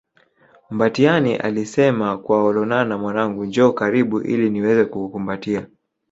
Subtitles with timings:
[0.69, 5.65] Mbatiany alisema kwa Olonana Mwanangu njoo karibu ili niweze kukukumbatia